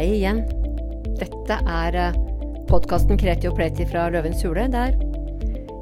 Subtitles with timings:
[0.00, 0.38] Hei igjen.
[1.20, 1.96] Dette er
[2.70, 4.94] podkasten Kreti og Pleti fra Løvens hule, der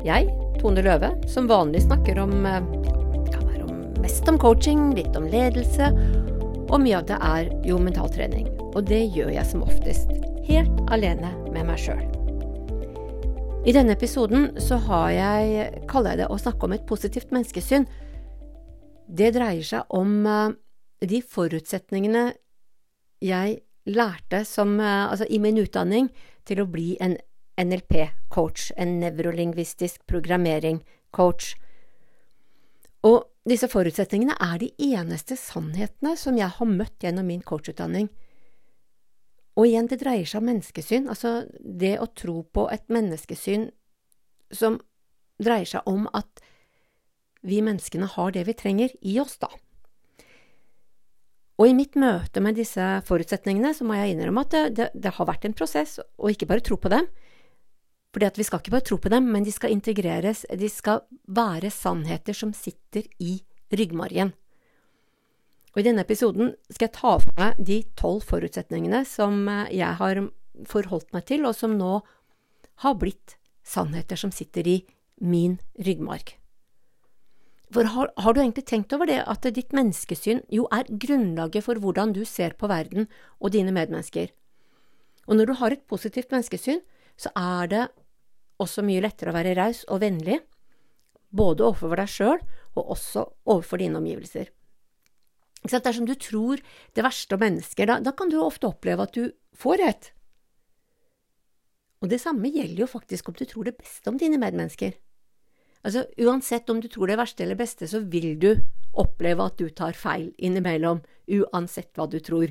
[0.02, 0.24] jeg,
[0.58, 5.92] Tone Løve, som vanlig snakker om kan være om, mest om coaching, litt om ledelse,
[6.66, 8.48] og mye av det er jo mentaltrening.
[8.72, 10.10] Og det gjør jeg som oftest
[10.48, 12.02] helt alene med meg sjøl.
[13.70, 17.86] I denne episoden så har jeg, kaller jeg det å snakke om et positivt menneskesyn.
[19.06, 20.26] Det dreier seg om
[21.06, 22.32] de forutsetningene
[23.22, 26.10] jeg lærte som, altså i min utdanning
[26.48, 27.16] til å bli en
[27.58, 31.54] NLP-coach, en nevrolingvistisk programmering-coach.
[33.08, 38.10] Og disse forutsetningene er de eneste sannhetene som jeg har møtt gjennom min coachutdanning.
[39.58, 43.70] Og igjen, det dreier seg om menneskesyn, altså det å tro på et menneskesyn
[44.54, 44.78] som
[45.42, 46.44] dreier seg om at
[47.46, 49.50] vi menneskene har det vi trenger i oss, da.
[51.58, 55.14] Og i mitt møte med disse forutsetningene så må jeg innrømme at det, det, det
[55.16, 57.08] har vært en prosess, og ikke bare tro på dem.
[58.14, 61.02] Fordi at vi skal ikke bare tro på dem, men de skal integreres, de skal
[61.26, 63.40] være sannheter som sitter i
[63.74, 64.32] ryggmargen.
[65.74, 70.22] Og I denne episoden skal jeg ta for meg de tolv forutsetningene som jeg har
[70.66, 71.98] forholdt meg til, og som nå
[72.82, 74.78] har blitt sannheter som sitter i
[75.20, 76.38] min ryggmarg.
[77.74, 81.80] For har, har, du egentlig tenkt over det, at ditt menneskesyn jo er grunnlaget for
[81.82, 83.08] hvordan du ser på verden
[83.40, 84.30] og dine medmennesker?
[85.28, 86.80] Og når du har et positivt menneskesyn,
[87.20, 87.82] så er det
[88.62, 90.38] også mye lettere å være raus og vennlig,
[91.28, 92.38] både overfor deg sjøl
[92.78, 94.48] og også overfor dine omgivelser.
[95.68, 96.62] Dersom du tror
[96.96, 100.10] det verste om mennesker, da, da kan du ofte oppleve at du får rett.
[102.00, 104.94] Og det samme gjelder jo faktisk om du tror det beste om dine medmennesker.
[105.86, 108.50] Altså, uansett om du tror det verste eller beste, så vil du
[108.98, 111.04] oppleve at du tar feil innimellom,
[111.38, 112.50] uansett hva du tror.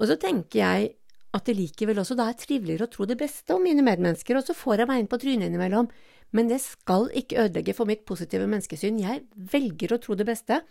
[0.00, 0.90] Og så tenker jeg
[1.32, 4.44] at det likevel også da er triveligere å tro det beste om mine medmennesker, og
[4.44, 5.88] så får jeg meg inn på trynet innimellom,
[6.36, 9.00] men det skal ikke ødelegge for mitt positive menneskesyn.
[9.00, 10.62] Jeg velger å tro det beste.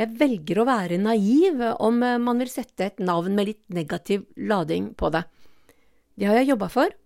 [0.00, 4.94] Jeg velger å være naiv om man vil sette et navn med litt negativ lading
[4.96, 5.26] på det.
[6.16, 6.96] Det har jeg jobba for,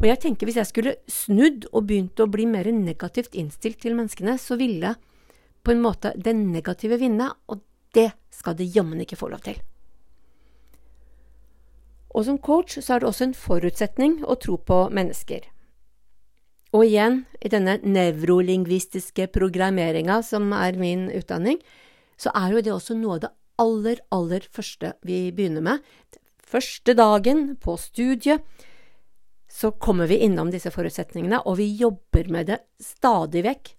[0.00, 3.96] og jeg tenker hvis jeg skulle snudd og begynt å bli mer negativt innstilt til
[3.98, 4.94] menneskene, så ville
[5.60, 7.60] på en måte den negative vinne, og
[7.92, 9.58] det skal det jammen ikke få lov til.
[12.16, 15.44] Og som coach så er det også en forutsetning å tro på mennesker.
[16.72, 21.60] Og igjen, i denne nevrolingvistiske programmeringa som er min utdanning,
[22.20, 25.84] så er jo det også noe av det aller, aller første vi begynner med.
[26.40, 28.46] Første dagen på studiet
[29.60, 33.74] så kommer vi innom disse forutsetningene, og vi jobber med det stadig vekk.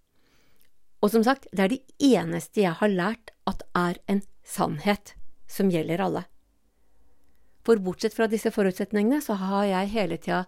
[1.02, 5.16] Og som sagt, det er det eneste jeg har lært at er en sannhet
[5.50, 6.22] som gjelder alle.
[7.66, 10.44] For bortsett fra disse forutsetningene, så har jeg hele tida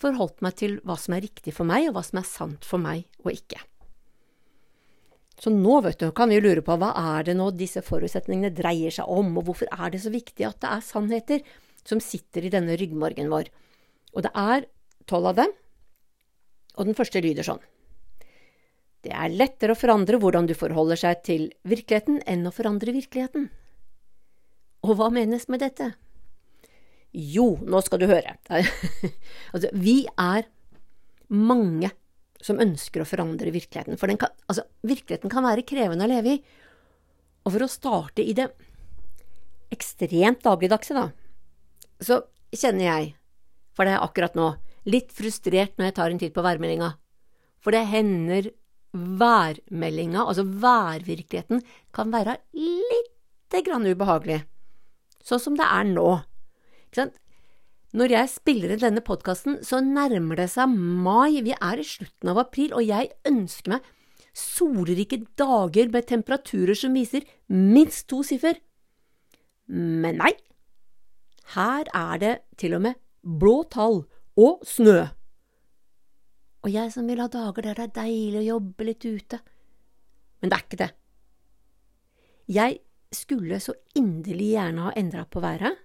[0.00, 2.80] forholdt meg til hva som er riktig for meg, og hva som er sant for
[2.80, 3.60] meg og ikke.
[5.38, 8.96] Så nå, vet du, kan vi lure på hva er det nå disse forutsetningene dreier
[8.96, 11.44] seg om, og hvorfor er det så viktig at det er sannheter
[11.84, 13.52] som sitter i denne ryggmargen vår?
[14.16, 14.64] Og det er
[15.08, 15.54] tolv av dem,
[16.78, 17.62] og den første lyder sånn.
[19.02, 23.48] Det er lettere å forandre hvordan du forholder seg til virkeligheten enn å forandre virkeligheten.
[24.86, 25.92] Og hva menes med dette?
[27.14, 28.36] Jo, nå skal du høre.
[29.54, 30.48] altså, vi er
[31.32, 31.90] mange
[32.42, 33.98] som ønsker å forandre virkeligheten.
[33.98, 36.42] For kan, altså, virkeligheten kan være krevende å leve i.
[37.46, 38.50] Og for å starte i det
[39.74, 41.08] ekstremt dagligdagse, da,
[42.02, 42.20] så
[42.54, 43.14] kjenner jeg
[43.78, 44.48] for det er akkurat nå,
[44.88, 46.94] litt frustrert når jeg tar en titt på værmeldinga.
[47.62, 48.50] For det hender
[48.92, 51.62] værmeldinga, altså værvirkeligheten,
[51.94, 54.42] kan være lite grann ubehagelig.
[55.24, 56.08] Sånn som det er nå.
[56.88, 57.18] Ikke sant?
[57.96, 62.32] Når jeg spiller inn denne podkasten, så nærmer det seg mai, vi er i slutten
[62.32, 63.94] av april, og jeg ønsker meg
[64.38, 68.60] solrike dager med temperaturer som viser minst to siffer.
[69.68, 70.34] Men nei,
[71.56, 74.02] her er det til og med blå tall
[74.38, 75.00] og snø.
[76.66, 79.40] Og jeg som vil ha dager der det er deilig å jobbe litt ute.
[80.38, 80.90] Men det er ikke det.
[82.48, 82.78] Jeg
[83.14, 85.76] skulle så inderlig gjerne ha endra på været,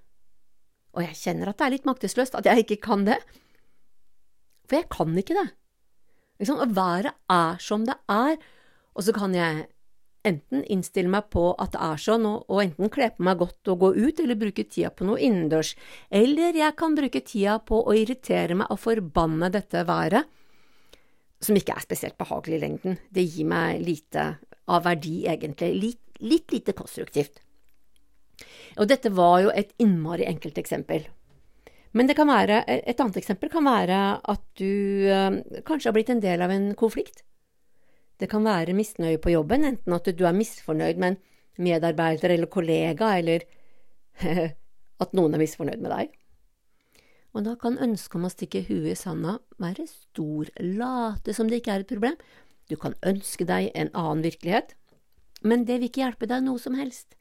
[0.93, 3.17] og jeg kjenner at det er litt maktesløst at jeg ikke kan det.
[4.69, 5.47] For jeg kan ikke det.
[6.41, 8.37] Liksom, været er som det er,
[8.93, 9.65] og så kan jeg
[10.27, 13.71] enten innstille meg på at det er sånn, og, og enten kle på meg godt
[13.73, 15.73] og gå ut, eller bruke tida på noe innendørs,
[16.09, 20.29] eller jeg kan bruke tida på å irritere meg og forbanne dette været,
[21.43, 22.99] som ikke er spesielt behagelig i lengden.
[23.11, 24.29] Det gir meg lite
[24.71, 27.41] av verdi, egentlig, litt, litt lite konstruktivt.
[28.79, 31.03] Og dette var jo et innmari enkelt eksempel.
[31.93, 35.35] Men være, et annet eksempel kan være at du øh,
[35.67, 37.21] kanskje har blitt en del av en konflikt.
[38.23, 42.47] Det kan være misnøye på jobben, enten at du er misfornøyd med en medarbeider eller
[42.47, 43.43] kollega, eller
[45.03, 46.13] at noen er misfornøyd med deg.
[47.35, 51.59] Og da kan ønsket om å stikke huet i sanda være stor, late som det
[51.59, 52.15] ikke er et problem.
[52.71, 54.71] Du kan ønske deg en annen virkelighet,
[55.43, 57.17] men det vil ikke hjelpe deg noe som helst.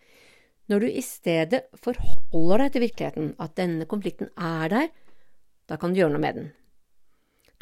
[0.71, 4.93] Når du i stedet forholder deg til virkeligheten, at denne konflikten er der,
[5.67, 6.53] da kan du gjøre noe med den.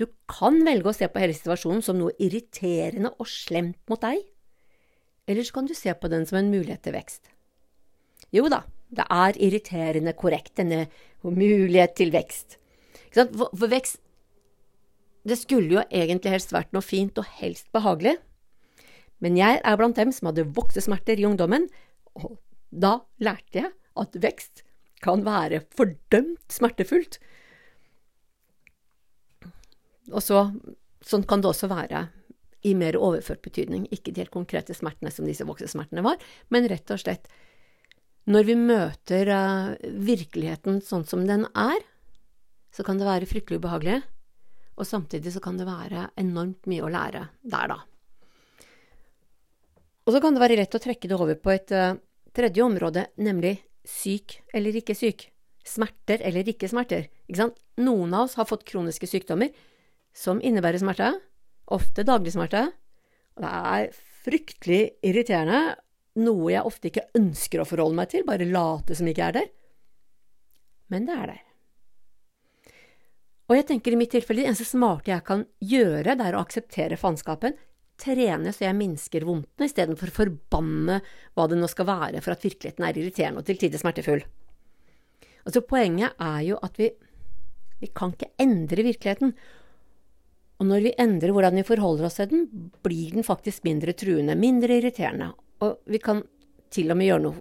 [0.01, 4.23] Du kan velge å se på hele situasjonen som noe irriterende og slemt mot deg,
[5.29, 7.29] eller så kan du se på den som en mulighet til vekst.
[8.33, 10.87] Jo da, det er irriterende korrekt, denne
[11.23, 12.57] mulighet til vekst.
[13.13, 14.01] For, for vekst
[15.27, 18.15] Det skulle jo egentlig helst vært noe fint og helst behagelig,
[19.21, 21.67] men jeg er blant dem som hadde voksesmerter i ungdommen,
[22.17, 22.39] og
[22.73, 24.63] da lærte jeg at vekst
[25.05, 27.19] kan være fordømt smertefullt.
[30.13, 30.47] Og så,
[31.05, 32.09] sånn kan det også være
[32.67, 36.21] i mer overført betydning, ikke de helt konkrete smertene som disse voksesmertene var,
[36.53, 37.31] men rett og slett
[38.31, 41.81] når vi møter uh, virkeligheten sånn som den er,
[42.71, 43.97] så kan det være fryktelig ubehagelig,
[44.77, 47.81] og samtidig så kan det være enormt mye å lære der, da.
[50.07, 51.97] Og så kan det være lett å trekke det over på et uh,
[52.37, 53.57] tredje område, nemlig
[53.89, 55.27] syk eller ikke syk.
[55.67, 57.09] Smerter eller ikke smerter.
[57.29, 57.59] Ikke sant?
[57.81, 59.53] Noen av oss har fått kroniske sykdommer
[60.17, 61.13] som innebærer smerte,
[61.71, 62.67] ofte daglig smerte.
[63.37, 65.77] Og det er fryktelig irriterende,
[66.21, 69.49] noe jeg ofte ikke ønsker å forholde meg til, bare late som ikke er der.
[70.91, 71.47] Men det er der.
[73.51, 76.43] Og jeg tenker i mitt tilfelle, det eneste smarte jeg kan gjøre, det er å
[76.45, 77.57] akseptere faenskapen,
[78.01, 81.01] trene så jeg minsker vondtene, istedenfor å forbanne
[81.37, 84.23] hva det nå skal være for at virkeligheten er irriterende og til tider smertefull.
[85.47, 86.91] Altså, poenget er jo at vi,
[87.83, 89.35] vi kan ikke endre virkeligheten.
[90.61, 92.49] Og når vi endrer hvordan vi forholder oss til den,
[92.85, 95.31] blir den faktisk mindre truende, mindre irriterende.
[95.65, 96.21] Og vi kan
[96.73, 97.41] til og med gjøre noe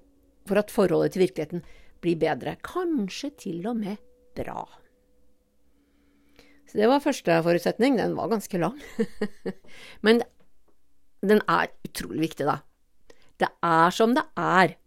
[0.50, 1.66] for at forholdet til virkeligheten
[2.00, 2.56] blir bedre.
[2.64, 4.00] Kanskje til og med
[4.40, 4.64] bra.
[6.70, 7.98] Så det var første forutsetning.
[8.00, 8.78] Den var ganske lang.
[10.06, 10.22] Men
[11.26, 12.60] den er utrolig viktig, da.
[13.40, 14.78] Det er som det er.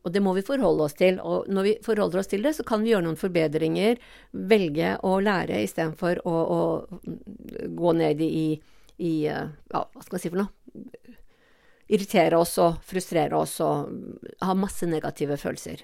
[0.00, 1.18] Og det må vi forholde oss til.
[1.20, 4.00] Og når vi forholder oss til det, så kan vi gjøre noen forbedringer,
[4.32, 6.60] velge å lære istedenfor å, å
[7.76, 8.44] gå ned i,
[9.04, 10.52] i ja, hva skal man si for noe?
[11.90, 13.90] Irritere oss og frustrere oss og
[14.46, 15.82] ha masse negative følelser.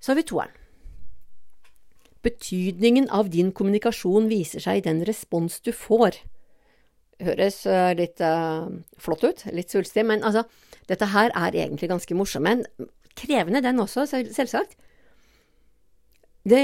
[0.00, 0.56] Så har vi toeren.
[2.20, 6.18] Betydningen av din kommunikasjon viser seg i den respons du får
[7.24, 8.68] høres uh, litt uh,
[9.00, 10.44] flott ut, litt svulstig, men altså,
[10.90, 12.46] dette her er egentlig ganske morsomt.
[12.46, 12.64] Men
[13.18, 14.76] krevende, den også, selvsagt.
[16.48, 16.62] Det,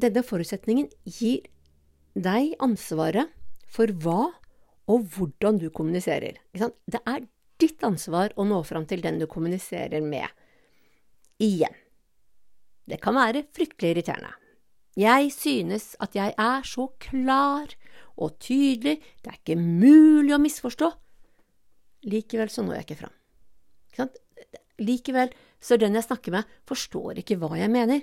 [0.00, 1.46] denne forutsetningen gir
[2.18, 3.30] deg ansvaret
[3.70, 4.32] for hva
[4.90, 6.40] og hvordan du kommuniserer.
[6.50, 7.28] Det er
[7.60, 10.26] ditt ansvar å nå fram til den du kommuniserer med.
[11.40, 11.76] Igjen.
[12.90, 14.34] Det kan være fryktelig irriterende.
[15.00, 17.72] Jeg synes at jeg er så klar
[18.20, 20.90] og tydelig, det er ikke mulig å misforstå.
[22.10, 23.14] Likevel så når jeg ikke fram.
[23.92, 24.10] Ikke
[24.80, 28.02] Likevel så den jeg snakker med, forstår ikke hva jeg mener.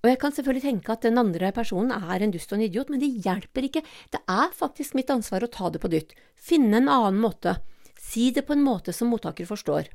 [0.00, 2.88] Og jeg kan selvfølgelig tenke at den andre personen er en dust og en idiot,
[2.88, 3.82] men det hjelper ikke.
[4.14, 7.58] Det er faktisk mitt ansvar å ta det på dytt, finne en annen måte,
[8.00, 9.90] si det på en måte som mottaker forstår.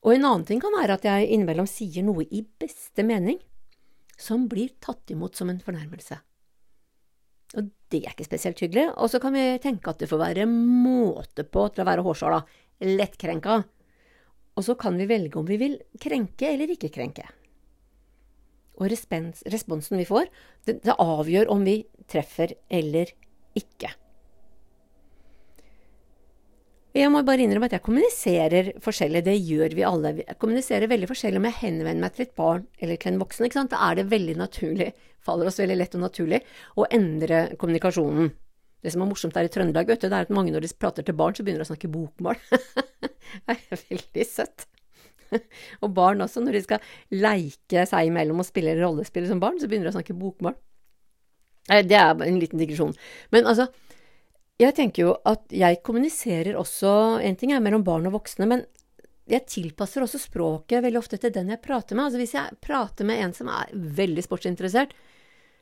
[0.00, 3.40] Og en annen ting kan være at jeg innimellom sier noe i beste mening
[4.20, 6.16] som blir tatt imot som en fornærmelse.
[7.58, 8.86] Og det er ikke spesielt hyggelig.
[8.96, 12.40] Og så kan vi tenke at det får være måte på til å være hårsåla,
[12.86, 13.60] lettkrenka.
[14.56, 17.26] Og så kan vi velge om vi vil krenke eller ikke krenke.
[18.80, 20.30] Og respons, responsen vi får,
[20.64, 23.12] det, det avgjør om vi treffer eller
[23.58, 23.92] ikke.
[26.90, 30.10] Jeg må bare innrømme at jeg kommuniserer forskjellig, det gjør vi alle.
[30.24, 33.68] Jeg kommuniserer veldig forskjellig om jeg henvender meg til et barn eller til en voksen.
[33.70, 34.88] Da er det veldig naturlig,
[35.22, 36.40] faller oss veldig lett og naturlig,
[36.74, 38.32] å endre kommunikasjonen.
[38.82, 40.72] Det som er morsomt her i Trøndelag, vet du, det er at mange når de
[40.82, 42.40] prater til barn, så begynner de å snakke bokmål.
[43.46, 44.66] det er veldig søtt.
[45.84, 49.70] og barn også, når de skal leike seg imellom og spille rollespill som barn, så
[49.70, 50.58] begynner de å snakke bokmål.
[51.86, 52.96] Det er en liten digresjon.
[53.30, 53.68] Men altså,
[54.60, 56.92] jeg tenker jo at jeg kommuniserer også
[57.24, 58.66] En ting er mellom barn og voksne, men
[59.30, 62.08] jeg tilpasser også språket veldig ofte til den jeg prater med.
[62.08, 64.94] Altså hvis jeg prater med en som er veldig sportsinteressert,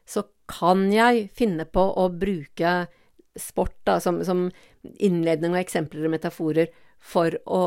[0.09, 2.87] så kan jeg finne på å bruke
[3.38, 4.47] sport da, som, som
[4.97, 7.62] innledning og eksempler og metaforer for å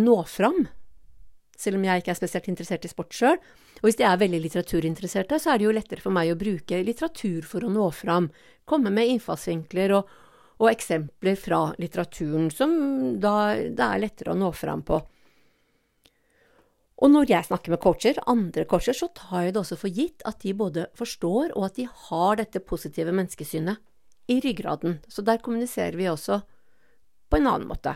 [0.00, 0.64] nå fram.
[1.58, 3.36] Selv om jeg ikke er spesielt interessert i sport sjøl.
[3.82, 6.80] Og hvis de er veldig litteraturinteresserte, så er det jo lettere for meg å bruke
[6.86, 8.30] litteratur for å nå fram.
[8.68, 10.08] Komme med innfallsvinkler og,
[10.58, 12.72] og eksempler fra litteraturen som
[13.22, 14.98] da det er lettere å nå fram på.
[16.98, 20.24] Og når jeg snakker med coacher, andre coacher, så tar jeg det også for gitt
[20.26, 23.78] at de både forstår og at de har dette positive menneskesynet
[24.28, 24.98] i ryggraden.
[25.06, 26.40] Så der kommuniserer vi også
[27.30, 27.94] på en annen måte.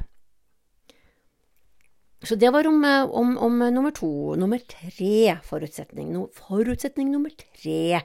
[2.22, 4.36] Så det var om, om, om nummer to.
[4.38, 6.14] Nummer tre forutsetning.
[6.38, 8.04] Forutsetning nummer tre.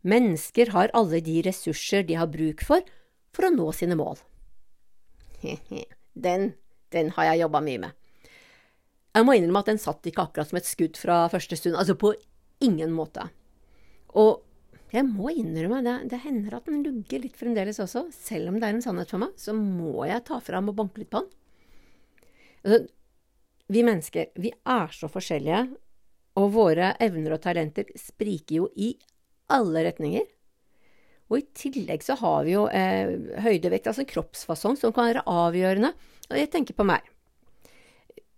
[0.00, 2.80] Mennesker har alle de ressurser de har bruk for
[3.36, 4.20] for å nå sine mål.
[6.20, 6.50] Den,
[6.92, 7.96] den har jeg jobba mye med.
[9.14, 11.78] Jeg må innrømme at den satt ikke akkurat som et skudd fra første stund.
[11.78, 12.10] Altså på
[12.66, 13.24] ingen måte.
[14.18, 14.42] Og
[14.90, 18.08] jeg må innrømme, det, det hender at den lugger litt fremdeles også.
[18.14, 21.02] Selv om det er en sannhet for meg, så må jeg ta fram og banke
[21.02, 21.30] litt på den.
[22.66, 22.80] Altså,
[23.70, 25.62] vi mennesker, vi er så forskjellige,
[26.40, 28.92] og våre evner og talenter spriker jo i
[29.50, 30.26] alle retninger.
[31.30, 35.92] Og i tillegg så har vi jo eh, høydevekt, altså kroppsfasong, som kan være avgjørende.
[36.30, 37.06] Og jeg tenker på meg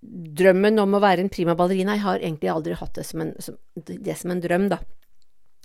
[0.02, 3.28] drømmen om å være en prima ballerina Jeg har egentlig aldri hatt det som en,
[3.38, 4.80] som, det som en drøm, da.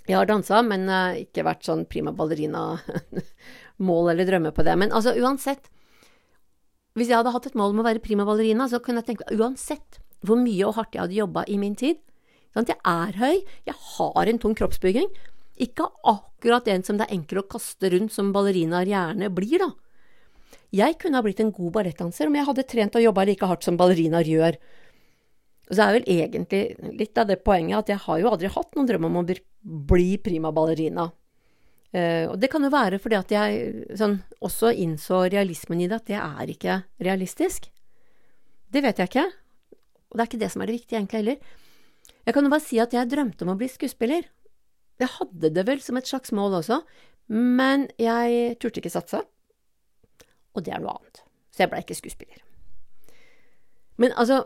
[0.08, 4.76] Jeg har dansa, men eh, ikke vært sånn prima ballerina-mål eller drømme på det.
[4.80, 5.68] Men altså, uansett
[6.96, 9.36] Hvis jeg hadde hatt et mål om å være prima ballerina, så kunne jeg tenke
[9.36, 12.00] uansett hvor mye og hardt jeg hadde jobba i min tid
[12.56, 12.72] sant?
[12.72, 15.06] Jeg er høy, jeg har en tung kroppsbygging.
[15.58, 19.72] Ikke akkurat en som det er enkelt å kaste rundt, som ballerinaer gjerne blir, da.
[20.74, 23.64] Jeg kunne ha blitt en god ballettdanser om jeg hadde trent og jobba like hardt
[23.64, 24.58] som ballerinaer gjør.
[25.68, 26.62] Og så er vel egentlig
[26.96, 29.24] litt av det poenget at jeg har jo aldri hatt noen drøm om å
[29.88, 31.08] bli prima ballerina.
[31.88, 36.02] Uh, og det kan jo være fordi at jeg sånn, også innså realismen i det,
[36.02, 37.70] at det er ikke realistisk.
[38.68, 39.24] Det vet jeg ikke,
[40.12, 41.54] og det er ikke det som er det viktige egentlig heller.
[42.28, 44.28] Jeg kan jo bare si at jeg drømte om å bli skuespiller.
[44.98, 46.80] Jeg hadde det vel som et slags mål også,
[47.30, 49.22] men jeg turte ikke satse
[50.58, 51.24] og det er noe annet.
[51.54, 52.42] Så jeg blei ikke skuespiller.
[53.98, 54.42] Men altså,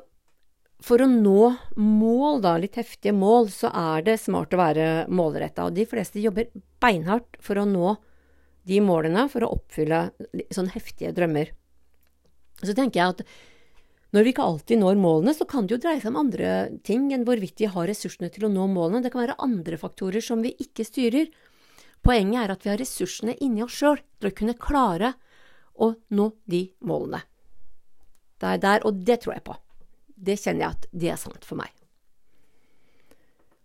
[0.82, 5.68] for å nå mål, da, litt heftige mål, så er det smart å være målretta.
[5.68, 6.50] Og de fleste jobber
[6.82, 7.96] beinhardt for å nå
[8.68, 10.04] de målene, for å oppfylle
[10.54, 11.50] sånne heftige drømmer.
[12.62, 13.24] Så tenker jeg at
[14.12, 16.52] når vi ikke alltid når målene, så kan det jo dreie seg om andre
[16.84, 19.00] ting enn hvorvidt vi har ressursene til å nå målene.
[19.00, 21.30] Det kan være andre faktorer som vi ikke styrer.
[22.04, 25.14] Poenget er at vi har ressursene inni oss sjøl til å kunne klare
[25.80, 27.22] å nå de målene.
[28.42, 29.56] Det er der, og det tror jeg på.
[30.12, 31.72] Det kjenner jeg at det er sant for meg.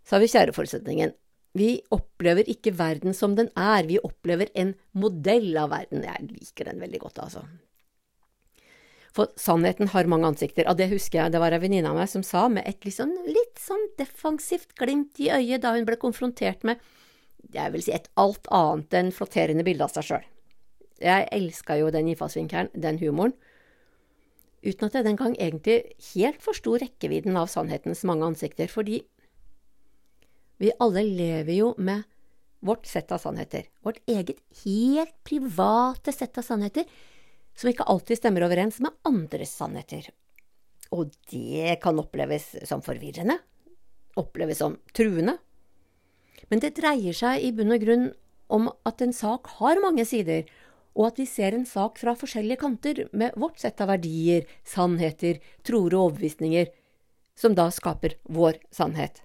[0.08, 1.12] Så har vi kjæreforutsetningen.
[1.58, 6.06] Vi opplever ikke verden som den er, vi opplever en modell av verden.
[6.06, 7.44] Jeg liker den veldig godt, altså.
[9.18, 11.34] For sannheten har mange ansikter, og det husker jeg.
[11.34, 15.18] Det var ei venninne av meg som sa med et liksom, litt sånn defensivt glimt
[15.24, 16.84] i øyet da hun ble konfrontert med,
[17.54, 20.28] jeg vil si, et alt annet enn flotterende bilde av seg sjøl.
[21.02, 23.34] Jeg elska jo den innfallsvinkelen, den humoren,
[24.66, 29.02] uten at jeg den gang egentlig helt forsto rekkevidden av sannhetens mange ansikter, fordi
[30.62, 32.06] vi alle lever jo med
[32.66, 36.86] vårt sett av sannheter, vårt eget helt private sett av sannheter,
[37.58, 40.08] som ikke alltid stemmer overens med andres sannheter.
[40.94, 43.40] Og det kan oppleves som forvirrende,
[44.18, 45.38] oppleves som truende.
[46.52, 48.08] Men det dreier seg i bunn og grunn
[48.54, 50.46] om at en sak har mange sider,
[50.98, 55.42] og at vi ser en sak fra forskjellige kanter med vårt sett av verdier, sannheter,
[55.68, 56.72] troer og overbevisninger,
[57.38, 59.22] som da skaper vår sannhet.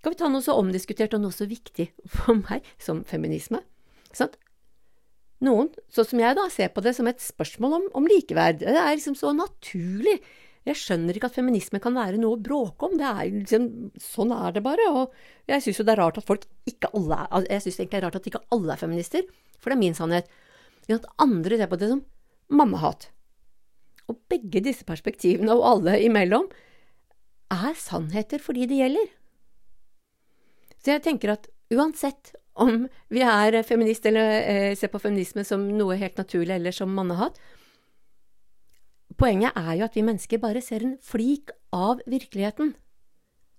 [0.00, 3.64] Skal vi ta noe så omdiskutert og noe så viktig for meg som feminisme?
[4.14, 4.32] Sånn?
[5.44, 8.60] Noen, sånn som jeg da, ser på det som et spørsmål om, om likeverd.
[8.60, 10.18] Det er liksom så naturlig.
[10.68, 12.98] Jeg skjønner ikke at feminisme kan være noe å bråke om.
[13.00, 13.70] Det er liksom,
[14.04, 14.90] sånn er det bare.
[14.92, 15.14] Og
[15.48, 18.00] jeg syns jo det er rart at folk ikke alle er Jeg syns egentlig det
[18.02, 19.24] er rart at ikke alle er feminister,
[19.56, 20.28] for det er min sannhet
[20.90, 22.02] at andre ser på det som
[22.50, 23.08] mammahat.
[24.10, 26.48] Og begge disse perspektivene, og alle imellom,
[27.50, 29.08] er sannheter for de det gjelder.
[30.80, 35.62] Så jeg tenker at uansett om vi er feminist eller eh, ser på feminisme som
[35.76, 37.38] noe helt naturlig eller som mannehat,
[39.20, 42.74] poenget er jo at vi mennesker bare ser en flik av virkeligheten.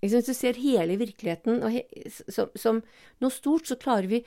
[0.02, 2.80] Hvis du ser hele virkeligheten he som, som,
[3.22, 4.24] noe stort, så klarer vi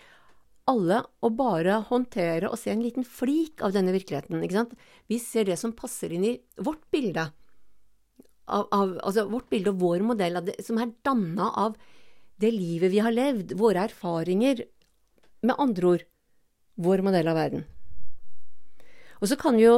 [0.72, 4.42] alle å bare håndtere og se en liten flik av denne virkeligheten.
[5.12, 7.28] Vi ser det som passer inn i vårt bilde.
[8.46, 11.78] Av, av, altså vårt bilde og vår modell, det, som er danna av
[12.42, 14.66] det livet vi har levd, våre erfaringer.
[15.46, 16.06] Med andre ord
[16.82, 17.66] vår modell av verden.
[19.22, 19.78] Og så kan vi jo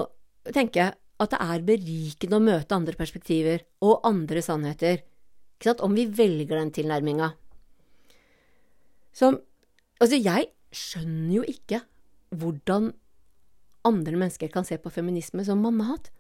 [0.55, 5.01] tenke at det er berikende å møte andre perspektiver og andre sannheter,
[5.57, 7.31] ikke sant, om vi velger den tilnærminga.
[9.17, 9.39] Som
[9.97, 11.81] altså, jeg skjønner jo ikke
[12.37, 12.91] hvordan
[13.87, 16.11] andre mennesker kan se på feminisme som mannehat.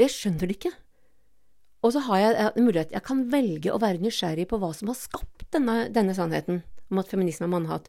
[0.00, 0.74] Jeg skjønner det ikke.
[1.80, 4.90] Og så har jeg en mulighet Jeg kan velge å være nysgjerrig på hva som
[4.92, 7.88] har skapt denne, denne sannheten om at feminisme er mannhat.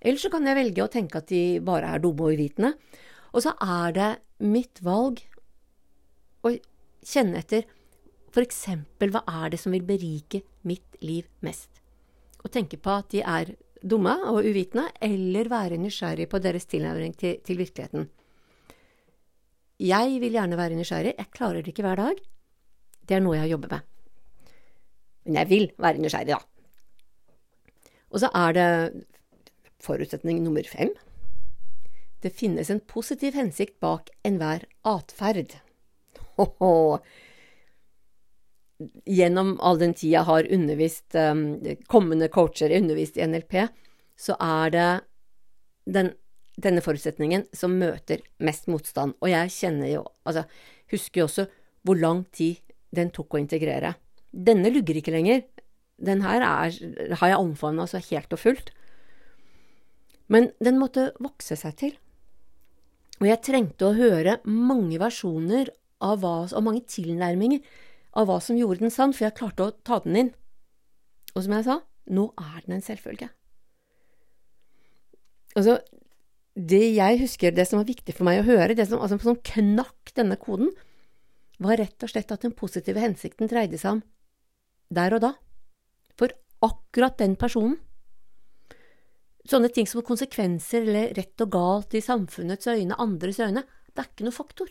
[0.00, 2.74] Eller så kan jeg velge å tenke at de bare er dumme og uvitende.
[3.32, 4.10] Og så er det
[4.44, 5.22] mitt valg
[6.46, 6.52] å
[7.06, 7.66] kjenne etter
[8.36, 11.80] for eksempel hva er det som vil berike mitt liv mest?
[12.44, 17.14] Og tenke på at de er dumme og uvitende, eller være nysgjerrig på deres tilnærming
[17.16, 18.10] til, til virkeligheten.
[19.80, 21.14] Jeg vil gjerne være nysgjerrig.
[21.16, 22.20] Jeg klarer det ikke hver dag.
[23.06, 23.86] Det er noe jeg jobber med.
[25.26, 26.40] Men jeg vil være nysgjerrig, da.
[28.14, 28.68] Og så er det
[29.82, 30.92] forutsetning nummer fem.
[32.22, 35.58] Det finnes en positiv hensikt bak enhver atferd.
[39.16, 41.44] Gjennom all den tid jeg har undervist um,
[41.88, 43.54] kommende coacher, undervist i NLP,
[44.16, 44.88] så er det
[45.96, 46.10] den,
[46.60, 49.16] denne forutsetningen som møter mest motstand.
[49.20, 50.44] Og jeg kjenner jo, altså,
[50.92, 51.46] husker jo også
[51.86, 52.65] hvor lang tid
[52.96, 53.94] den tok å integrere.
[54.32, 55.44] Denne lugger ikke lenger.
[55.96, 56.74] Den her er,
[57.20, 58.72] har jeg omfavna så helt og fullt.
[60.32, 61.94] Men den måtte vokse seg til.
[63.22, 65.70] Og jeg trengte å høre mange versjoner
[66.04, 67.62] av hva, og mange tilnærminger
[68.16, 70.32] av hva som gjorde den sann, for jeg klarte å ta den inn.
[71.34, 71.78] Og som jeg sa,
[72.12, 73.30] nå er den en selvfølge.
[75.56, 75.78] Altså,
[76.56, 79.40] det jeg husker, det som var viktig for meg å høre, det som, altså, som
[79.40, 80.72] knakk denne koden,
[81.62, 84.04] var rett og slett at den positive hensikten dreide seg om
[84.92, 85.32] der og da.
[86.18, 86.32] For
[86.64, 87.78] akkurat den personen
[89.46, 93.62] sånne ting som konsekvenser eller rett og galt i samfunnets øyne, andres øyne,
[93.94, 94.70] det er ikke noe faktor.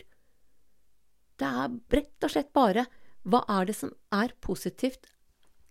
[1.40, 2.86] Det er rett og slett bare
[3.26, 5.08] hva er det som er positivt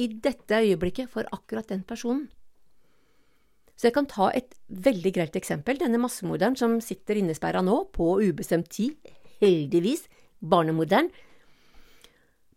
[0.00, 2.26] i dette øyeblikket for akkurat den personen.
[3.74, 5.78] Så jeg kan ta et veldig grelt eksempel.
[5.78, 8.94] Denne massemorderen som sitter innesperra nå, på ubestemt tid,
[9.42, 10.06] heldigvis,
[10.44, 11.10] barnemorderen,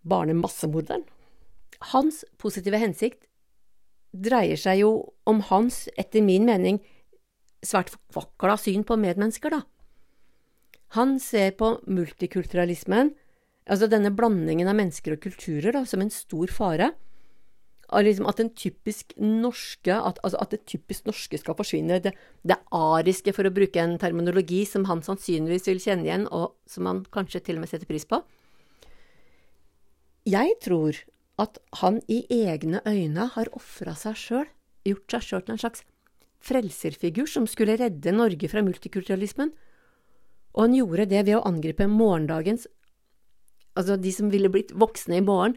[0.08, 1.06] barnemassemorderen.
[1.93, 3.23] Hans positive hensikt
[4.12, 4.91] dreier seg jo
[5.30, 6.80] om hans, etter min mening,
[7.65, 9.63] svært forkvakla syn på medmennesker, da.
[10.95, 13.12] Han ser på multikulturalismen,
[13.67, 16.93] altså denne blandingen av mennesker og kulturer, da, som en stor fare.
[17.88, 18.41] Liksom at,
[19.17, 22.02] norske, at, altså at, det typisk norske skal forsvinne.
[22.04, 22.12] Det,
[22.43, 26.89] det ariske, for å bruke en terminologi som han sannsynligvis vil kjenne igjen, og som
[26.89, 28.19] han kanskje til og med setter pris på.
[30.28, 31.00] Jeg tror
[31.39, 34.50] at han i egne øyne har ofra seg sjøl,
[34.88, 35.86] gjort seg sjøl til en slags
[36.43, 39.54] frelserfigur som skulle redde Norge fra multikulturalismen,
[40.58, 42.67] og han gjorde det ved å angripe morgendagens
[43.78, 45.54] Altså de som ville blitt voksne i morgen,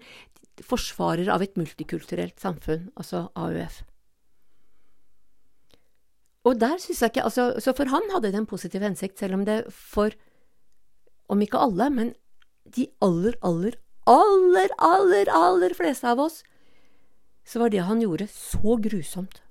[0.67, 3.83] forsvarer av et multikulturelt samfunn, altså AUF.
[6.49, 9.37] Og der synes jeg ikke altså, Så for han hadde det en positiv hensikt, selv
[9.37, 10.15] om det for,
[11.29, 12.15] om ikke alle, men
[12.77, 16.43] de aller, aller, aller, aller, aller fleste av oss,
[17.45, 19.43] så var det han gjorde, så grusomt.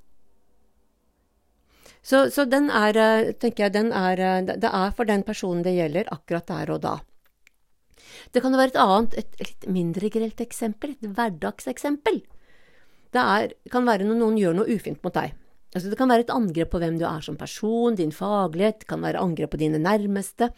[2.01, 5.65] Så, så, den er, eh, tenker jeg, den er, eh, det er for den personen
[5.65, 6.95] det gjelder, akkurat der og da.
[8.33, 12.21] Det kan jo være et annet, et litt mindre grelt eksempel, et hverdagseksempel.
[13.09, 15.33] Det er, kan være når noen gjør noe ufint mot deg.
[15.69, 18.89] Altså, det kan være et angrep på hvem du er som person, din faglighet, det
[18.89, 20.49] kan være angrep på dine nærmeste.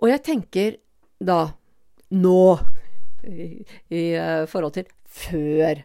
[0.00, 0.78] Og jeg tenker
[1.22, 1.52] da,
[2.16, 2.44] nå,
[3.28, 3.48] i,
[3.92, 5.82] i uh, forhold til før.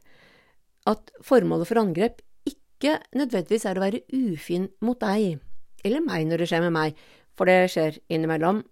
[0.88, 5.42] At formålet for angrep ikke nødvendigvis er å være ufin mot deg,
[5.84, 7.04] eller meg når det skjer med meg,
[7.38, 8.64] for det skjer innimellom,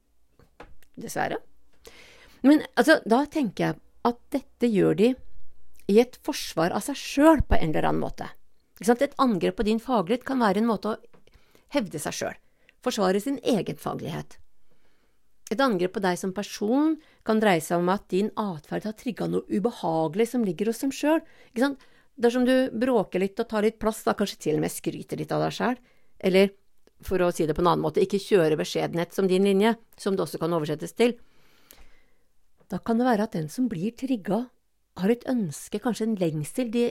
[0.96, 1.42] dessverre.
[2.46, 5.12] Men altså, da tenker jeg at dette gjør de
[5.90, 8.30] i et forsvar av seg sjøl på en eller annen måte.
[8.82, 10.98] Et angrep på din faglighet kan være en måte å
[11.74, 12.36] hevde seg sjøl,
[12.86, 14.38] forsvare sin egen faglighet.
[15.54, 19.28] Et angrep på deg som person kan dreie seg om at din atferd har trigga
[19.30, 21.22] noe ubehagelig som ligger hos dem sjøl.
[21.56, 25.34] Dersom du bråker litt og tar litt plass, da kanskje til og med skryter litt
[25.36, 25.78] av deg sjæl,
[26.26, 26.54] eller
[27.06, 30.16] for å si det på en annen måte, ikke kjøre beskjedenhet som din linje, som
[30.16, 31.18] det også kan oversettes til,
[32.72, 34.46] da kan det være at den som blir trigga,
[34.96, 36.90] har et ønske, kanskje en lengsel, de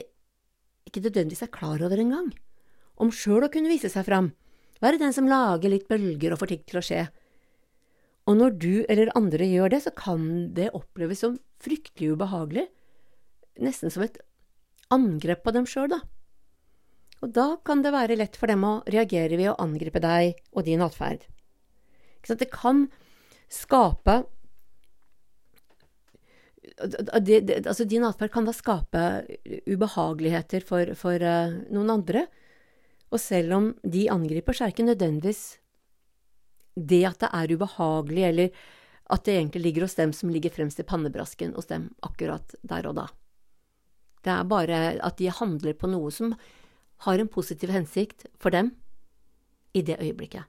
[0.85, 2.29] ikke nødvendigvis er klar over engang,
[3.01, 4.31] om sjøl å kunne vise seg fram,
[4.83, 7.05] være den som lager litt bølger og får ting til å skje.
[8.29, 12.67] Og når du eller andre gjør det, så kan det oppleves som fryktelig ubehagelig,
[13.61, 14.19] nesten som et
[14.93, 16.01] angrep på dem sjøl, da.
[17.23, 20.65] Og da kan det være lett for dem å reagere ved å angripe deg og
[20.67, 21.23] din atferd.
[22.25, 22.87] Det kan
[23.51, 24.23] skape
[26.75, 29.03] det, det, altså Din atferd kan da skape
[29.67, 32.25] ubehageligheter for, for uh, noen andre.
[33.13, 35.43] Og selv om de angriper, så er ikke nødvendigvis
[36.75, 38.65] det at det er ubehagelig, eller
[39.13, 42.89] at det egentlig ligger hos dem som ligger fremst i pannebrasken hos dem akkurat der
[42.89, 43.05] og da.
[44.25, 46.33] Det er bare at de handler på noe som
[47.05, 48.73] har en positiv hensikt for dem
[49.75, 50.43] i det øyeblikket.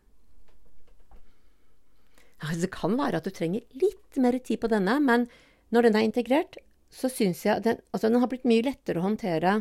[2.57, 5.27] Det kan være at du trenger litt mer tid på denne, men
[5.75, 6.59] når den er integrert,
[6.93, 9.61] så syns jeg den, altså den har blitt mye lettere å håndtere.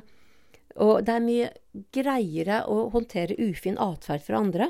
[0.81, 1.51] Og det er mye
[1.95, 4.69] greiere å håndtere ufin atferd fra andre.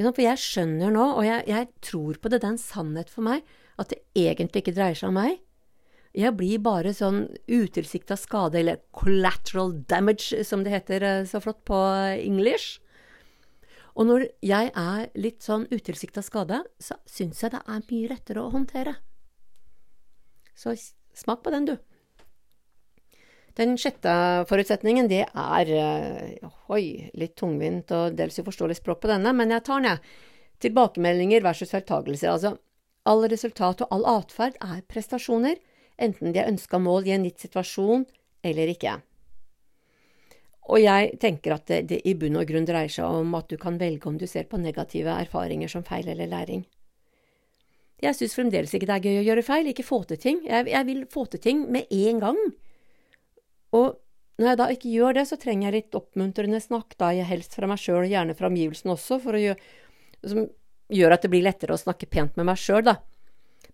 [0.00, 3.26] For jeg skjønner nå, og jeg, jeg tror på det, det er en sannhet for
[3.26, 3.44] meg,
[3.80, 5.40] at det egentlig ikke dreier seg om meg.
[6.16, 11.60] Jeg blir bare sånn utilsikta skade, eller collateral damage, som det heter eh, så flott
[11.68, 11.78] på
[12.16, 12.80] English.
[13.94, 18.42] Og når jeg er litt sånn utilsikta skade, så syns jeg det er mye lettere
[18.42, 18.96] å håndtere.
[20.60, 20.74] Så
[21.16, 21.76] smak på den, du.
[23.56, 24.12] Den sjette
[24.48, 29.64] forutsetningen, det er uh, Oi, litt tungvint og dels uforståelig språk på denne, men jeg
[29.66, 30.26] tar den, jeg.
[30.60, 32.30] Tilbakemeldinger versus feiltagelser.
[32.34, 32.54] Altså,
[33.08, 35.56] all resultat og all atferd er prestasjoner,
[36.00, 38.04] enten de er ønska mål i en gitt situasjon
[38.44, 38.98] eller ikke.
[40.70, 43.56] Og jeg tenker at det, det i bunn og grunn dreier seg om at du
[43.58, 46.62] kan velge om du ser på negative erfaringer som feil eller læring.
[48.00, 50.38] Jeg syns fremdeles ikke det er gøy å gjøre feil, ikke få til ting.
[50.48, 52.38] Jeg, jeg, vil få til ting med en gang.
[53.76, 53.98] Og
[54.40, 57.58] når jeg da ikke gjør det, så trenger jeg litt oppmuntrende snakk, da jeg helst
[57.58, 59.58] fra meg sjøl, gjerne fra omgivelsene også, gjøre,
[60.24, 60.46] som
[60.90, 62.96] gjør at det blir lettere å snakke pent med meg sjøl, da.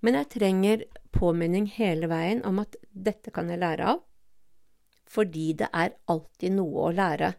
[0.03, 0.85] Men jeg trenger
[1.15, 4.03] påminning hele veien om at dette kan jeg lære av,
[5.07, 7.31] fordi det er alltid noe å lære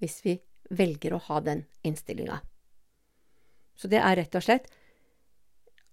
[0.00, 0.38] hvis vi
[0.72, 2.40] velger å ha den innstillinga.
[3.76, 4.72] Så det er rett og slett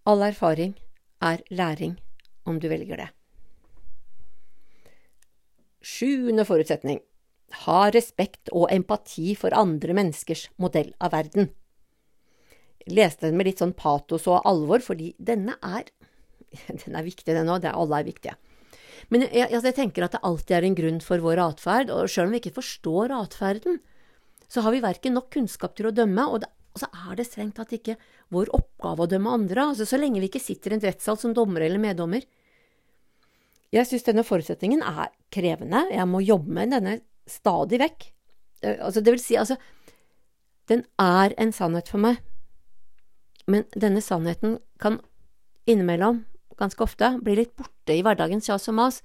[0.08, 0.78] All erfaring
[1.20, 1.98] er læring
[2.48, 3.08] om du velger det.
[5.84, 7.02] Sjuende forutsetning
[7.66, 11.50] ha respekt og empati for andre menneskers modell av verden.
[12.86, 15.92] Jeg leste den med litt sånn patos og alvor, fordi denne er
[16.86, 17.68] Den er viktig, den òg.
[17.68, 18.38] Alle er viktige.
[19.12, 22.08] Men jeg, altså, jeg, tenker at det alltid er en grunn for vår atferd, og
[22.12, 23.82] sjøl om vi ikke forstår atferden,
[24.48, 27.26] så har vi verken nok kunnskap til å dømme, og det og så er det
[27.26, 27.98] strengt tatt ikke
[28.34, 31.34] vår oppgave å dømme andre, altså så lenge vi ikke sitter i en rettssal som
[31.34, 32.28] dommer eller meddommer.
[33.74, 38.08] Jeg synes denne forutsetningen er krevende, jeg må jobbe med denne stadig vekk.
[38.78, 39.58] Altså, det vil si, altså,
[40.70, 42.22] den er en sannhet for meg,
[43.48, 45.02] men denne sannheten kan
[45.68, 46.24] innimellom,
[46.58, 49.02] ganske ofte, bli litt borte i hverdagens kjas og mas,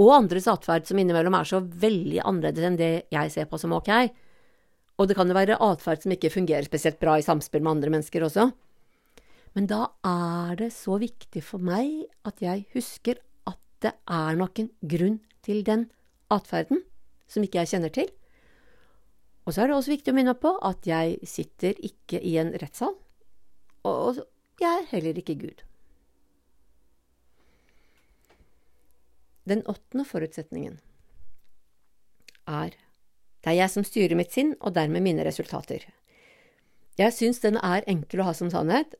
[0.00, 3.76] og andres atferd som innimellom er så veldig annerledes enn det jeg ser på som
[3.76, 3.92] ok.
[4.98, 7.92] Og det kan jo være atferd som ikke fungerer spesielt bra i samspill med andre
[7.96, 8.48] mennesker også.
[9.54, 13.18] Men da er det så viktig for meg at jeg husker
[13.50, 15.88] at det er nok en grunn til den
[16.32, 16.82] atferden
[17.30, 18.10] som ikke jeg kjenner til.
[19.44, 22.54] Og så er det også viktig å minne på at jeg sitter ikke i en
[22.62, 22.94] rettssal,
[23.84, 24.22] og
[24.62, 25.64] jeg er heller ikke Gud.
[29.44, 30.78] Den åttende forutsetningen
[32.48, 32.72] er
[33.44, 35.84] det er jeg som styrer mitt sinn, og dermed mine resultater.
[36.96, 38.94] Jeg syns den er enkel å ha som sannhet,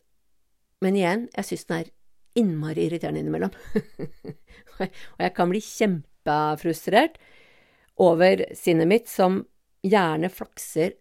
[0.85, 1.93] men igjen, jeg syns den er
[2.37, 3.55] innmari irriterende innimellom.
[4.83, 7.17] og jeg kan bli kjempefrustrert
[8.05, 9.41] over sinnet mitt, som
[9.85, 10.99] gjerne flakser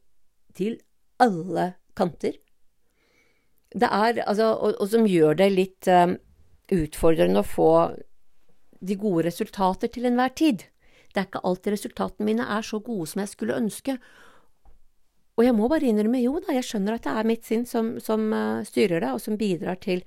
[0.56, 0.78] til
[1.24, 2.38] alle kanter.
[3.74, 6.16] Det er, altså, og, og som gjør det litt um,
[6.72, 7.74] utfordrende å få
[8.84, 10.68] de gode resultater til enhver tid.
[11.14, 13.98] Det er ikke alltid resultatene mine er så gode som jeg skulle ønske.
[15.38, 17.96] Og jeg må bare innrømme, jo da, jeg skjønner at det er mitt sinn som,
[18.02, 20.04] som uh, styrer det, og som bidrar til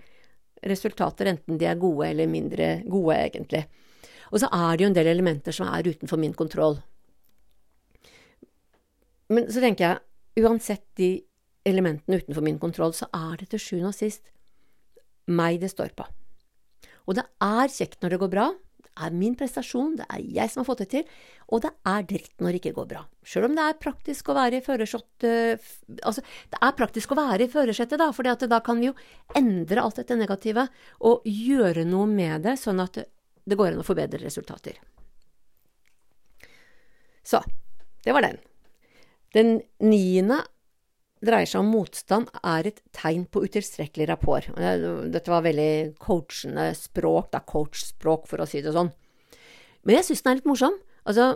[0.67, 3.65] resultater, enten de er gode eller mindre gode, egentlig.
[4.33, 6.79] Og så er det jo en del elementer som er utenfor min kontroll.
[9.31, 11.11] Men så tenker jeg, uansett de
[11.67, 14.31] elementene utenfor min kontroll, så er det til sjuende og sist
[15.27, 16.07] meg det står på.
[17.07, 18.47] Og det er kjekt når det går bra,
[19.05, 21.05] er min prestasjon, det er jeg som har fått det til,
[21.53, 23.03] og det er dritt når det ikke går bra.
[23.27, 25.67] Sjøl om det er praktisk å være i førersettet
[26.07, 28.97] Altså, det er praktisk å være i førersetet, da, for da kan vi jo
[29.39, 30.67] endre alt dette negative
[31.07, 33.01] og gjøre noe med det, sånn at
[33.47, 34.79] det går an å forbedre resultater.
[37.27, 37.41] Så,
[38.07, 38.39] det var den.
[39.35, 40.41] Den niende
[41.27, 44.47] dreier seg om motstand er et tegn på utilstrekkelig rapport.
[44.57, 48.93] Dette var veldig coachende språk, da coachspråk, for å si det sånn.
[49.87, 50.79] Men jeg syns den er litt morsom.
[51.07, 51.29] Altså,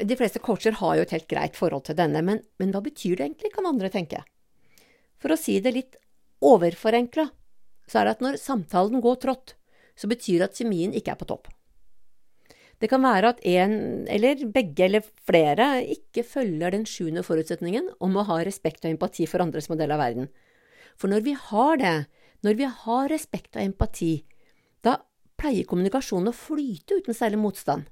[0.00, 3.18] de fleste coacher har jo et helt greit forhold til denne, men, men hva betyr
[3.18, 4.22] det egentlig, kan andre tenke?
[5.20, 5.98] For å si det litt
[6.46, 7.28] overforenkla,
[7.90, 9.56] så er det at når samtalen går trått,
[9.98, 11.50] så betyr det at kjemien ikke er på topp.
[12.80, 13.74] Det kan være at en,
[14.08, 19.26] eller begge eller flere, ikke følger den sjuende forutsetningen om å ha respekt og empati
[19.28, 20.30] for andres modell av verden.
[20.96, 21.94] For når vi har det,
[22.40, 24.14] når vi har respekt og empati,
[24.80, 24.96] da
[25.40, 27.84] pleier kommunikasjonen å flyte uten særlig motstand.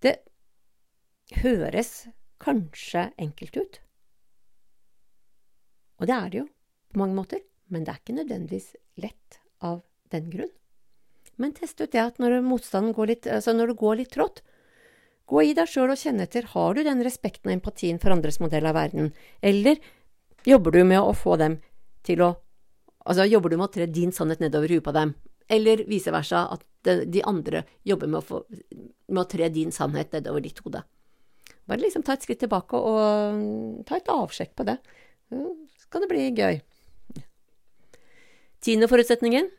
[0.00, 0.16] Det
[1.44, 2.06] høres
[2.40, 3.80] kanskje enkelt ut,
[6.00, 6.48] og det er det jo
[6.92, 7.40] på mange måter,
[7.72, 9.80] men det er ikke nødvendigvis lett av
[10.12, 10.52] den grunn.
[11.40, 14.42] Men test ut det at når motstanden går litt, altså når det går litt trått,
[15.30, 18.40] gå i deg sjøl og kjenne etter, har du den respekten og empatien for andres
[18.42, 19.80] modell av verden, eller
[20.46, 21.60] jobber du med å få dem
[22.06, 22.34] til å
[23.04, 25.10] Altså, jobber du med å tre din sannhet nedover huet på dem,
[25.52, 26.62] eller vice versa, at
[27.04, 28.38] de andre jobber med å, få,
[29.12, 30.80] med å tre din sannhet nedover ditt hode.
[31.68, 34.78] Bare liksom ta et skritt tilbake og ta et avsjekk på det.
[35.28, 36.62] Så kan det bli gøy.
[38.64, 39.50] Tiende forutsetningen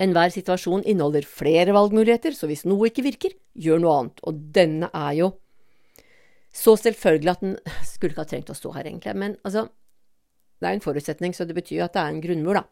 [0.00, 4.22] Enhver situasjon inneholder flere valgmuligheter, så hvis noe ikke virker, gjør noe annet.
[4.24, 5.30] Og denne er jo
[6.56, 7.56] så selvfølgelig at den
[7.92, 9.14] skulle ikke ha trengt å stå her, egentlig.
[9.20, 9.66] Men altså,
[10.60, 12.66] det er en forutsetning, så det betyr at det er en grunnmur, da.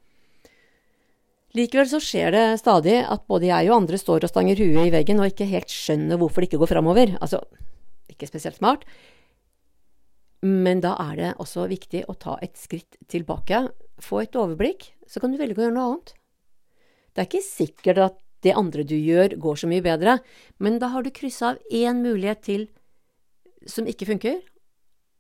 [1.57, 4.93] Likevel så skjer det stadig at både jeg og andre står og stanger huet i
[4.93, 7.15] veggen og ikke helt skjønner hvorfor det ikke går framover.
[7.25, 7.41] Altså,
[8.13, 8.85] ikke spesielt smart.
[10.45, 13.65] Men da er det også viktig å ta et skritt tilbake,
[14.05, 16.13] få et overblikk, så kan du velge å gjøre noe annet.
[17.19, 20.21] Det er ikke sikkert at det andre du gjør, går så mye bedre,
[20.63, 22.69] men da har du kryssa av én mulighet til
[23.67, 24.37] som ikke funker,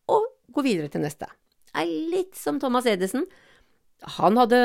[0.06, 1.26] og gå videre til neste.
[1.66, 3.26] Det er litt som Thomas Edison.
[4.14, 4.60] Han hadde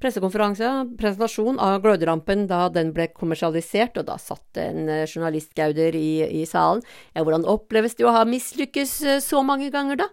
[0.00, 6.46] pressekonferanse, presentasjon av gløderampen da den ble kommersialisert, og da satt en journalistgauder i, i
[6.48, 6.80] salen.
[7.12, 10.08] Ja, hvordan oppleves det å ha mislykkes eh, så mange ganger, da?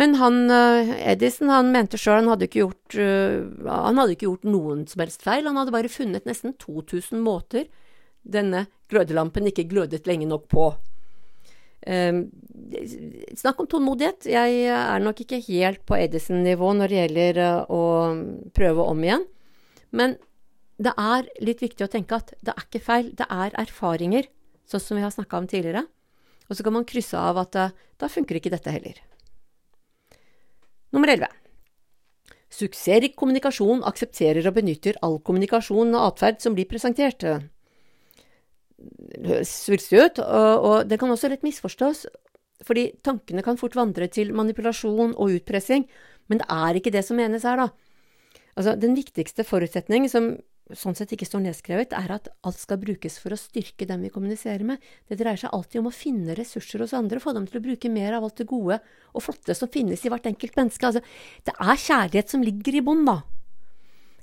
[0.00, 4.26] Men han, eh, Edison han mente sjøl han, hadde ikke gjort, uh, han hadde ikke
[4.26, 5.46] gjort noen som helst feil.
[5.46, 7.68] Han hadde bare funnet nesten 2000 måter
[8.24, 10.72] denne glødelampen ikke glødet lenge nok på.
[11.86, 12.24] Um,
[13.38, 14.26] snakk om tålmodighet.
[14.32, 17.82] Jeg er nok ikke helt på Edison-nivå når det gjelder uh, å
[18.56, 19.26] prøve om igjen.
[19.94, 20.18] Men
[20.82, 24.26] det er litt viktig å tenke at det er ikke feil, det er erfaringer,
[24.66, 25.86] sånn som vi har snakka om tidligere.
[26.50, 28.98] Og så kan man krysse av at da funker ikke dette heller.
[30.94, 31.26] Nummer 11.
[32.54, 37.24] Suksessrik kommunikasjon aksepterer og benytter all kommunikasjon og atferd som blir presentert.
[37.24, 42.04] Det høres svulstig ut, og, og det kan også lett misforstås,
[42.64, 45.88] fordi tankene kan fort vandre til manipulasjon og utpressing,
[46.30, 47.68] men det er ikke det som menes her, da.
[48.54, 50.36] Altså, den viktigste forutsetning som
[50.72, 54.12] sånn sett ikke står nedskrevet, er at alt skal brukes for å styrke dem vi
[54.12, 54.80] kommuniserer med.
[55.10, 57.90] Det dreier seg alltid om å finne ressurser hos andre, få dem til å bruke
[57.92, 58.78] mer av alt det gode
[59.12, 60.88] og flotte som finnes i hvert enkelt menneske.
[60.88, 61.04] Altså,
[61.44, 63.18] det er kjærlighet som ligger i bånn, da.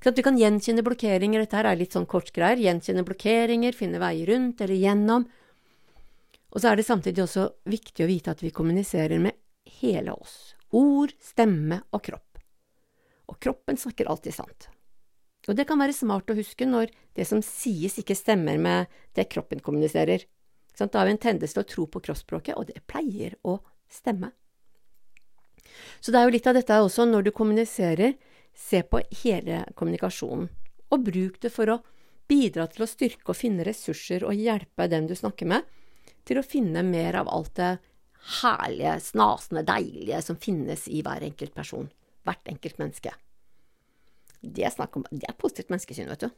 [0.02, 4.66] Vi kan gjenkjenne blokkeringer, dette her er litt sånn kortgreier, gjenkjenne blokkeringer, finne veier rundt
[4.66, 5.30] eller gjennom.
[6.52, 9.38] Og så er det samtidig også viktig å vite at vi kommuniserer med
[9.78, 10.56] hele oss.
[10.74, 12.42] Ord, stemme og kropp.
[13.30, 14.72] Og kroppen snakker alltid sant.
[15.52, 19.28] Og det kan være smart å huske når det som sies ikke stemmer med det
[19.34, 20.24] kroppen kommuniserer.
[20.80, 23.58] Da har vi en tendens til å tro på kroppsspråket, og det pleier å
[23.92, 24.32] stemme.
[26.00, 28.16] Så det er jo litt av dette også når du kommuniserer,
[28.56, 30.48] se på hele kommunikasjonen,
[30.92, 31.78] og bruk det for å
[32.32, 35.68] bidra til å styrke og finne ressurser og hjelpe dem du snakker med,
[36.24, 37.74] til å finne mer av alt det
[38.40, 41.92] herlige, snasende, deilige som finnes i hver enkelt person,
[42.24, 43.14] hvert enkelt menneske.
[44.42, 46.30] Det er, om, det er positivt menneskesyn, vet du.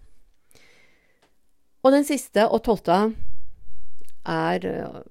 [1.83, 2.97] Og den siste og tolvte
[4.25, 5.01] er øh,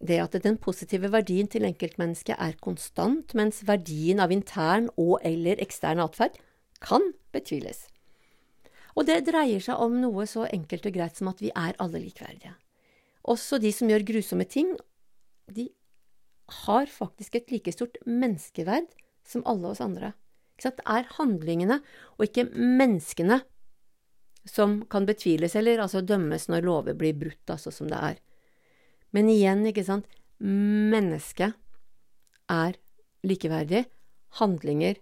[0.00, 5.60] det at den positive verdien til enkeltmennesket er konstant, mens verdien av intern og eller
[5.62, 6.36] ekstern atferd
[6.84, 7.86] kan betviles.
[8.96, 12.00] Og det dreier seg om noe så enkelt og greit som at vi er alle
[12.00, 12.54] likeverdige.
[13.28, 14.70] Også de som gjør grusomme ting,
[15.52, 15.68] de
[16.64, 18.88] har faktisk et like stort menneskeverd
[19.26, 20.12] som alle oss andre.
[20.62, 21.80] Det er handlingene
[22.16, 23.42] og ikke menneskene
[24.46, 28.20] som kan betviles eller altså dømmes når lover blir brutt, altså som det er.
[29.10, 30.06] Men igjen, ikke sant,
[30.38, 31.56] mennesket
[32.52, 32.78] er
[33.26, 33.84] likeverdig.
[34.38, 35.00] Handlinger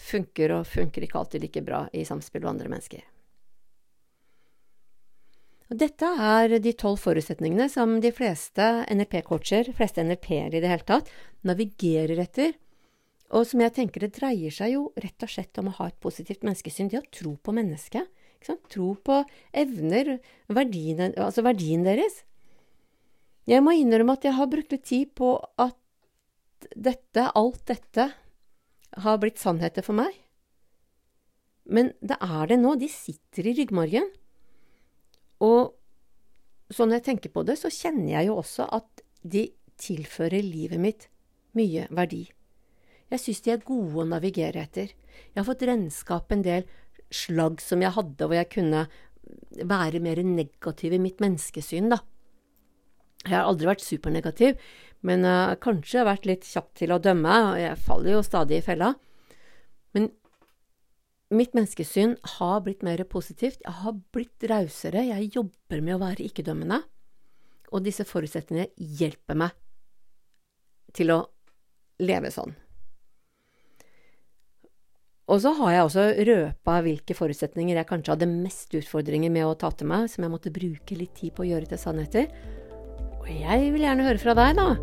[0.00, 3.06] funker og funker ikke alltid like bra i samspill med andre mennesker.
[5.70, 10.86] Og dette er de tolv forutsetningene som de fleste NLP-coacher, fleste NLP-er i det hele
[10.88, 11.12] tatt,
[11.46, 12.56] navigerer etter
[13.30, 15.98] og som jeg tenker det dreier seg jo rett og slett om å ha et
[16.02, 18.08] positivt menneskesyn, det å tro på mennesket.
[18.72, 19.20] Tro på
[19.52, 20.16] evner,
[20.48, 22.22] verdiene, altså verdien deres.
[23.50, 25.76] Jeg må innrømme at jeg har brukt litt tid på at
[26.74, 28.08] dette, alt dette,
[29.04, 30.16] har blitt sannheter for meg.
[31.70, 32.74] Men det er det nå.
[32.80, 34.08] De sitter i ryggmargen.
[35.46, 35.76] Og
[36.74, 39.46] sånn jeg tenker på det, så kjenner jeg jo også at de
[39.80, 41.08] tilfører livet mitt
[41.56, 42.24] mye verdi.
[43.10, 44.92] Jeg syns de er gode å navigere etter.
[45.32, 46.68] Jeg har fått renskap en del
[47.10, 48.84] slagg som jeg hadde, hvor jeg kunne
[49.66, 52.00] være mer negativ i mitt menneskesyn, da.
[53.26, 54.60] Jeg har aldri vært supernegativ,
[55.04, 58.64] men uh, kanskje vært litt kjapp til å dømme, og jeg faller jo stadig i
[58.64, 58.94] fella.
[59.96, 60.08] Men
[61.34, 66.24] mitt menneskesyn har blitt mer positivt, jeg har blitt rausere, jeg jobber med å være
[66.30, 66.80] ikke-dømmende,
[67.70, 69.54] og disse forutsetningene hjelper meg
[70.96, 71.20] til å
[72.02, 72.56] leve sånn.
[75.30, 79.54] Og så har jeg også røpa hvilke forutsetninger jeg kanskje hadde mest utfordringer med å
[79.58, 82.26] ta til meg, som jeg måtte bruke litt tid på å gjøre til sannheter.
[83.20, 84.74] Og jeg vil gjerne høre fra deg, da.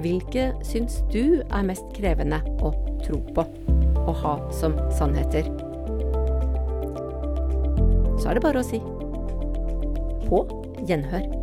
[0.00, 2.72] Hvilke syns du er mest krevende å
[3.04, 3.44] tro på
[4.06, 5.50] og ha som sannheter?
[8.16, 8.80] Så er det bare å si
[10.30, 10.46] på
[10.88, 11.39] gjenhør.